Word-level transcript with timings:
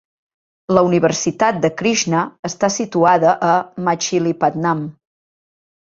La 0.77 0.81
Universitat 0.87 1.59
de 1.65 1.71
Krishna 1.83 2.23
està 2.51 2.69
situada 2.79 3.37
a 3.51 3.53
Machilipatnam. 3.89 4.85